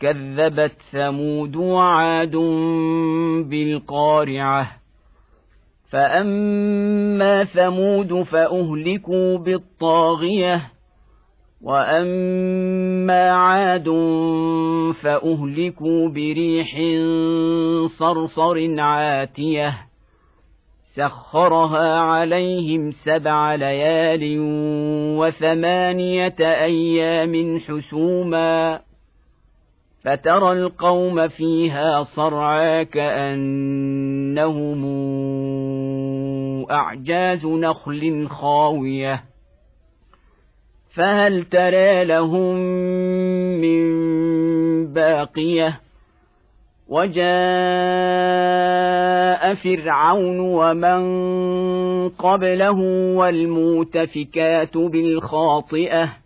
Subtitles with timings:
[0.00, 2.36] كذبت ثمود وعاد
[3.50, 4.70] بالقارعة.
[5.90, 10.62] فأما ثمود فأهلكوا بالطاغية
[11.62, 13.88] وأما عاد
[15.02, 16.76] فأهلكوا بريح
[17.98, 19.74] صرصر عاتية.
[20.94, 24.36] سخرها عليهم سبع ليال
[25.18, 28.85] وثمانية أيام حسوما.
[30.06, 34.84] فترى القوم فيها صرعى كأنهم
[36.70, 39.24] أعجاز نخل خاوية.
[40.94, 42.56] فهل ترى لهم
[43.60, 43.86] من
[44.92, 45.80] باقية؟
[46.88, 47.24] وجاء
[49.54, 50.98] فرعون ومن
[52.08, 52.78] قبله
[53.16, 56.25] والمؤتفكات بالخاطئة.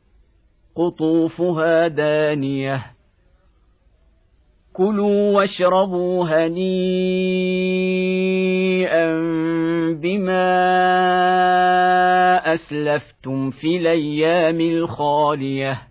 [0.75, 2.81] قطوفها دانية.
[4.73, 6.61] كلوا واشربوا هنيئا
[10.01, 10.53] بما
[12.53, 15.81] أسلفتم في الأيام الخالية.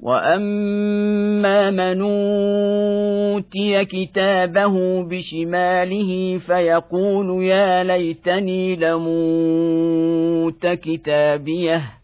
[0.00, 12.01] وأما من أوتي كتابه بشماله فيقول يا ليتني لموت كتابيه.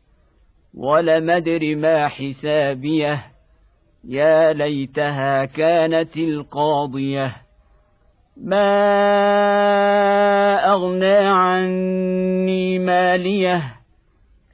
[0.75, 3.25] ولم أدر ما حسابيه.
[4.05, 7.37] يا ليتها كانت القاضية.
[8.37, 8.69] ما
[10.73, 13.75] أغنى عني ماليه.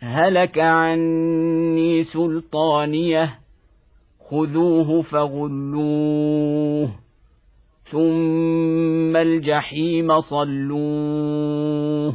[0.01, 3.39] هلك عني سلطانيه.
[4.31, 6.89] خذوه فغلوه.
[7.91, 12.15] ثم الجحيم صلوه.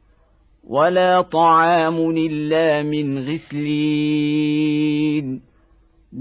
[0.71, 4.71] ولا طعام إلا من غسلين.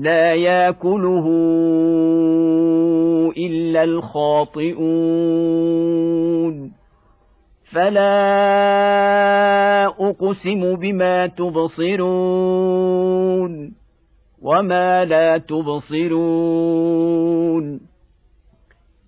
[0.00, 1.26] لا يأكله
[3.36, 4.80] إلا الخاطئون.
[7.72, 8.10] فلا
[9.86, 11.92] أقسم بما تبصرون
[14.42, 16.30] وما لا تبصرون.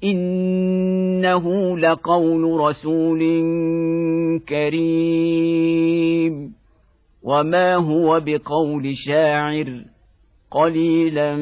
[0.04, 3.20] إنه لقول رسول
[4.48, 6.32] كريم.
[7.22, 9.84] وما هو بقول شاعر
[10.50, 11.36] قليلا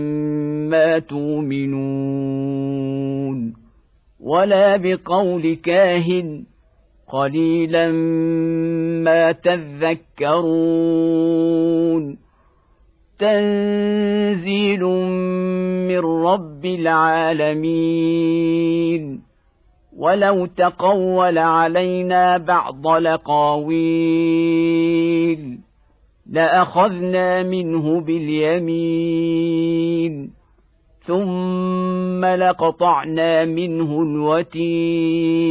[0.71, 2.41] ما تؤمنون.
[4.21, 6.45] ولا بقول كاهن
[7.09, 7.93] قليلا
[9.03, 10.71] ما تذكرون.
[13.21, 14.85] تنزيل
[15.89, 18.01] من رب العالمين.
[19.97, 23.81] ولو تقول علينا بعض لقاويل
[26.31, 29.61] لأخذنا منه باليمين.
[31.07, 35.51] ثم لقطعنا منه الوتين.